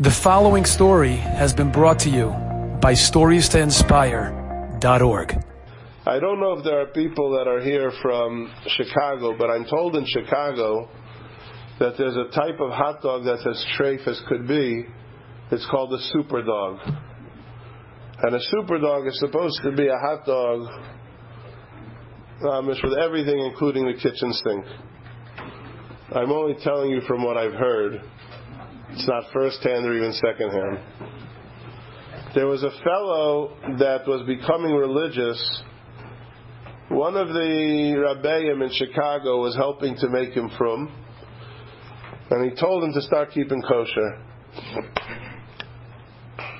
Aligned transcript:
The 0.00 0.12
following 0.12 0.64
story 0.64 1.16
has 1.16 1.52
been 1.52 1.72
brought 1.72 1.98
to 2.00 2.08
you 2.08 2.28
by 2.80 2.92
StoriesToInspire.org. 2.92 5.44
I 6.06 6.20
don't 6.20 6.38
know 6.38 6.52
if 6.52 6.62
there 6.62 6.82
are 6.82 6.86
people 6.86 7.32
that 7.32 7.48
are 7.48 7.58
here 7.58 7.90
from 8.00 8.54
Chicago, 8.68 9.36
but 9.36 9.50
I'm 9.50 9.64
told 9.64 9.96
in 9.96 10.06
Chicago 10.06 10.88
that 11.80 11.98
there's 11.98 12.14
a 12.14 12.28
type 12.30 12.60
of 12.60 12.70
hot 12.70 13.02
dog 13.02 13.24
that's 13.24 13.44
as 13.44 13.66
treif 13.76 14.06
as 14.06 14.22
could 14.28 14.46
be. 14.46 14.86
It's 15.50 15.66
called 15.68 15.92
a 15.92 15.98
super 16.12 16.44
dog. 16.44 16.78
And 18.22 18.36
a 18.36 18.40
super 18.52 18.78
dog 18.78 19.08
is 19.08 19.18
supposed 19.18 19.60
to 19.64 19.72
be 19.72 19.88
a 19.88 19.98
hot 19.98 20.24
dog 20.24 20.68
um, 22.48 22.68
with 22.68 22.78
everything, 23.02 23.40
including 23.40 23.86
the 23.86 23.94
kitchen 23.94 24.32
sink. 24.32 24.64
I'm 26.12 26.30
only 26.30 26.54
telling 26.62 26.90
you 26.90 27.00
from 27.00 27.24
what 27.24 27.36
I've 27.36 27.54
heard. 27.54 28.00
It's 28.98 29.06
not 29.06 29.32
first 29.32 29.62
hand 29.62 29.86
or 29.86 29.94
even 29.94 30.12
second 30.12 30.50
hand. 30.50 30.78
There 32.34 32.48
was 32.48 32.64
a 32.64 32.70
fellow 32.82 33.56
that 33.78 34.08
was 34.08 34.26
becoming 34.26 34.72
religious. 34.72 35.62
One 36.88 37.16
of 37.16 37.28
the 37.28 37.94
rabbeim 37.96 38.60
in 38.60 38.72
Chicago 38.72 39.40
was 39.40 39.54
helping 39.54 39.94
to 39.98 40.08
make 40.08 40.30
him 40.30 40.50
frum, 40.58 40.92
and 42.30 42.50
he 42.50 42.60
told 42.60 42.82
him 42.82 42.92
to 42.92 43.02
start 43.02 43.30
keeping 43.30 43.62
kosher. 43.62 44.20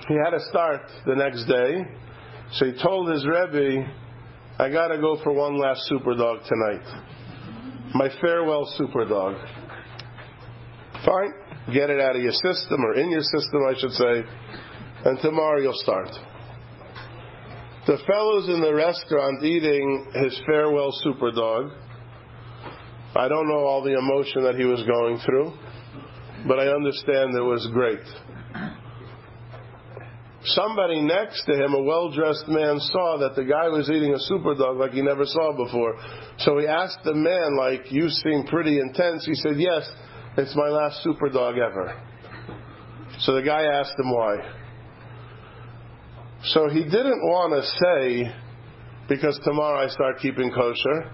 He 0.07 0.15
had 0.23 0.31
to 0.31 0.41
start 0.49 0.83
the 1.07 1.17
next 1.17 1.45
day, 1.47 1.85
so 2.53 2.67
he 2.67 2.81
told 2.81 3.11
his 3.11 3.27
rebbe, 3.27 3.85
"I 4.61 4.69
got 4.71 4.89
to 4.89 4.99
go 4.99 5.17
for 5.25 5.33
one 5.33 5.59
last 5.59 5.89
super 5.89 6.15
dog 6.15 6.45
tonight. 6.45 6.87
My 7.95 8.09
farewell 8.21 8.65
super 8.77 9.05
dog." 9.07 9.35
Fine 11.05 11.48
get 11.73 11.91
it 11.91 12.01
out 12.01 12.17
of 12.17 12.23
your 12.23 12.33
system, 12.33 12.85
or 12.85 12.95
in 12.95 13.11
your 13.11 13.23
system, 13.23 13.61
I 13.69 13.75
should 13.79 13.93
say, 13.93 14.25
and 15.05 15.19
tomorrow 15.21 15.61
you'll 15.61 15.75
start. 15.75 16.11
The 17.87 17.99
fellow's 18.07 18.49
in 18.49 18.61
the 18.61 18.75
restaurant 18.75 19.43
eating 19.43 20.13
his 20.15 20.39
farewell 20.45 20.91
super 20.93 21.33
dog. 21.33 21.71
I 23.17 23.29
don't 23.29 23.49
know 23.49 23.65
all 23.65 23.83
the 23.83 23.97
emotion 23.97 24.43
that 24.45 24.57
he 24.57 24.65
was 24.65 24.83
going 24.85 25.19
through, 25.25 25.53
but 26.47 26.59
I 26.59 26.69
understand 26.69 27.35
it 27.35 27.41
was 27.41 27.67
great. 27.73 28.05
Somebody 30.45 31.01
next 31.01 31.45
to 31.47 31.53
him, 31.53 31.75
a 31.75 31.83
well 31.83 32.11
dressed 32.13 32.47
man, 32.47 32.79
saw 32.79 33.19
that 33.21 33.35
the 33.35 33.45
guy 33.45 33.69
was 33.69 33.91
eating 33.91 34.15
a 34.15 34.21
super 34.21 34.55
dog 34.55 34.77
like 34.77 34.93
he 34.93 35.03
never 35.03 35.25
saw 35.25 35.53
before. 35.57 35.97
So 36.39 36.59
he 36.59 36.67
asked 36.67 37.01
the 37.05 37.15
man, 37.15 37.57
like, 37.57 37.91
you 37.91 38.09
seem 38.09 38.45
pretty 38.45 38.79
intense. 38.79 39.27
He 39.27 39.35
said, 39.35 39.59
yes, 39.59 39.91
it's 40.39 40.55
my 40.55 40.69
last 40.69 41.03
super 41.03 41.29
dog 41.29 41.57
ever. 41.59 42.01
So 43.21 43.35
the 43.35 43.43
guy 43.43 43.65
asked 43.65 43.99
him 43.99 44.13
why. 44.13 44.37
So 46.45 46.69
he 46.69 46.85
didn't 46.85 47.21
want 47.23 47.53
to 47.53 47.63
say, 47.83 48.33
because 49.09 49.39
tomorrow 49.45 49.85
I 49.85 49.89
start 49.89 50.21
keeping 50.23 50.53
kosher. 50.53 51.11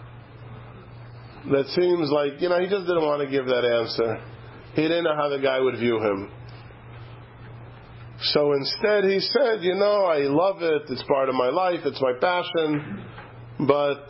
That 1.51 1.67
seems 1.69 2.11
like, 2.11 2.41
you 2.41 2.51
know, 2.51 2.61
he 2.61 2.69
just 2.69 2.87
didn't 2.87 3.05
want 3.05 3.23
to 3.23 3.31
give 3.31 3.47
that 3.47 3.65
answer. 3.65 4.23
He 4.75 4.83
didn't 4.83 5.05
know 5.05 5.17
how 5.17 5.31
the 5.31 5.39
guy 5.39 5.59
would 5.59 5.79
view 5.79 5.99
him. 6.01 6.31
So 8.21 8.53
instead 8.53 9.05
he 9.05 9.21
said, 9.21 9.63
you 9.63 9.75
know, 9.75 10.05
I 10.05 10.21
love 10.21 10.63
it, 10.63 10.83
it's 10.89 11.03
part 11.05 11.29
of 11.29 11.35
my 11.35 11.49
life, 11.49 11.81
it's 11.85 12.01
my 12.01 12.13
passion, 12.21 13.05
but 13.67 14.07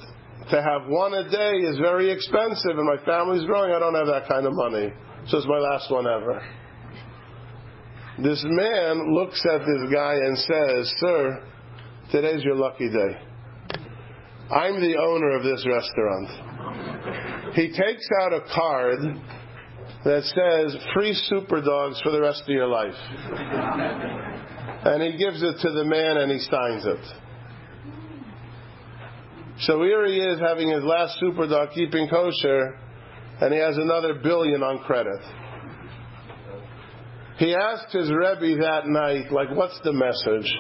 to 0.50 0.62
have 0.62 0.86
one 0.88 1.14
a 1.14 1.28
day 1.30 1.52
is 1.52 1.78
very 1.78 2.10
expensive 2.10 2.76
and 2.76 2.86
my 2.86 3.02
family's 3.04 3.44
growing, 3.44 3.72
I 3.72 3.78
don't 3.78 3.94
have 3.94 4.06
that 4.06 4.28
kind 4.28 4.46
of 4.46 4.52
money. 4.54 4.92
So 5.28 5.38
it's 5.38 5.46
my 5.46 5.58
last 5.58 5.90
one 5.90 6.06
ever. 6.06 6.42
This 8.22 8.44
man 8.46 9.14
looks 9.14 9.44
at 9.46 9.60
this 9.60 9.92
guy 9.92 10.14
and 10.14 10.38
says, 10.38 10.94
Sir, 10.98 11.42
today's 12.12 12.44
your 12.44 12.56
lucky 12.56 12.88
day. 12.88 13.18
I'm 14.50 14.80
the 14.80 14.96
owner 14.98 15.36
of 15.36 15.42
this 15.42 15.66
restaurant. 15.66 17.54
He 17.54 17.68
takes 17.68 18.06
out 18.20 18.32
a 18.32 18.40
card 18.54 18.98
that 20.04 20.22
says 20.24 20.76
free 20.94 21.14
super 21.14 21.62
dogs 21.62 22.00
for 22.02 22.10
the 22.12 22.20
rest 22.20 22.42
of 22.42 22.48
your 22.48 22.68
life. 22.68 22.94
And 24.84 25.02
he 25.02 25.16
gives 25.16 25.42
it 25.42 25.56
to 25.62 25.72
the 25.72 25.84
man 25.84 26.18
and 26.18 26.30
he 26.30 26.38
signs 26.38 26.84
it. 26.84 27.23
So 29.60 29.82
here 29.82 30.04
he 30.06 30.18
is 30.18 30.40
having 30.40 30.68
his 30.68 30.82
last 30.82 31.18
super 31.20 31.46
dog 31.46 31.70
keeping 31.74 32.08
kosher 32.08 32.76
and 33.40 33.52
he 33.52 33.60
has 33.60 33.76
another 33.76 34.14
billion 34.14 34.62
on 34.62 34.78
credit. 34.80 35.20
He 37.38 37.54
asked 37.54 37.92
his 37.92 38.10
Rebbe 38.10 38.62
that 38.62 38.86
night, 38.86 39.32
like, 39.32 39.50
what's 39.50 39.78
the 39.82 39.92
message? 39.92 40.52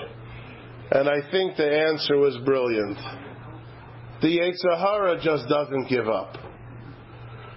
And 0.90 1.08
I 1.08 1.30
think 1.30 1.56
the 1.56 1.70
answer 1.88 2.16
was 2.16 2.36
brilliant. 2.44 2.98
The 4.22 4.38
Yetzer 4.38 4.76
Hara 4.76 5.20
just 5.20 5.48
doesn't 5.48 5.88
give 5.88 6.08
up. 6.08 6.36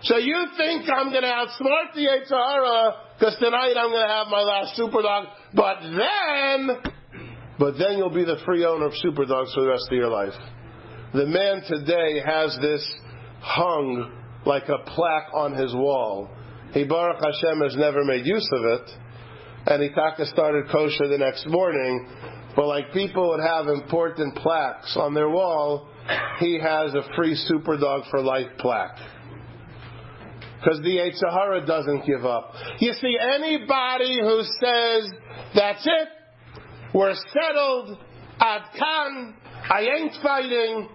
So 0.01 0.17
you 0.17 0.47
think 0.55 0.85
I'm 0.89 1.09
going 1.09 1.23
to 1.23 1.29
outsmart 1.29 1.93
the 1.95 2.01
Yetzer 2.01 2.29
Hara 2.29 2.93
because 3.17 3.35
tonight 3.39 3.73
I'm 3.77 3.89
going 3.89 4.07
to 4.07 4.13
have 4.13 4.27
my 4.27 4.41
last 4.41 4.75
super 4.75 5.01
dog, 5.01 5.27
but 5.53 5.77
then, 5.81 6.77
but 7.57 7.73
then 7.79 7.97
you'll 7.97 8.13
be 8.13 8.23
the 8.23 8.37
free 8.45 8.63
owner 8.65 8.85
of 8.85 8.93
super 8.95 9.25
dogs 9.25 9.53
for 9.55 9.61
the 9.61 9.69
rest 9.69 9.87
of 9.89 9.97
your 9.97 10.09
life. 10.09 10.33
The 11.13 11.25
man 11.25 11.61
today 11.67 12.21
has 12.25 12.57
this 12.61 12.85
hung 13.39 14.11
like 14.45 14.67
a 14.67 14.79
plaque 14.89 15.33
on 15.33 15.53
his 15.53 15.73
wall. 15.73 16.29
He 16.73 16.83
Baruch 16.83 17.23
Hashem 17.23 17.61
has 17.61 17.77
never 17.77 18.03
made 18.03 18.25
use 18.25 18.49
of 18.51 18.65
it, 18.65 18.89
and 19.67 19.83
he 19.83 19.89
taka 19.89 20.25
started 20.25 20.69
kosher 20.69 21.07
the 21.07 21.17
next 21.17 21.47
morning. 21.47 22.09
But 22.57 22.67
like 22.67 22.91
people 22.91 23.29
would 23.29 23.39
have 23.39 23.67
important 23.67 24.35
plaques 24.35 24.97
on 24.97 25.13
their 25.13 25.29
wall, 25.29 25.87
he 26.39 26.59
has 26.59 26.93
a 26.93 27.03
free 27.15 27.35
super 27.35 27.77
dog 27.77 28.03
for 28.11 28.21
life 28.21 28.51
plaque. 28.59 28.97
Because 30.59 30.81
the 30.81 30.97
Yetzer 30.97 31.31
Hara 31.31 31.65
doesn't 31.65 32.05
give 32.05 32.25
up. 32.25 32.51
You 32.79 32.91
see, 32.93 33.15
anybody 33.21 34.19
who 34.19 34.41
says, 34.59 35.11
that's 35.55 35.85
it, 35.85 36.07
we're 36.93 37.13
settled, 37.13 37.97
ad 38.39 38.61
kan, 38.77 39.35
I 39.69 39.81
ain't 39.81 40.13
fighting, 40.23 40.89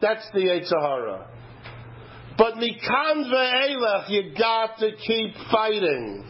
that's 0.00 0.26
the 0.32 0.40
Yetzer 0.40 0.80
Hara. 0.80 1.28
But 2.38 2.54
mikan 2.54 3.30
ve'elech, 3.30 4.08
you 4.08 4.34
got 4.36 4.78
to 4.78 4.90
keep 4.96 5.34
fighting. 5.50 6.24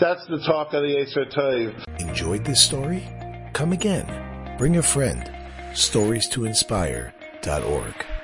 That's 0.00 0.26
the 0.26 0.38
talk 0.46 0.74
of 0.74 0.82
the 0.82 1.26
Tov. 1.36 2.00
Enjoyed 2.00 2.44
this 2.44 2.62
story? 2.62 3.02
Come 3.54 3.72
again. 3.72 4.56
Bring 4.58 4.76
a 4.76 4.82
friend. 4.82 5.30
Stories 5.74 6.28
to 6.30 6.44
inspire.org. 6.44 8.15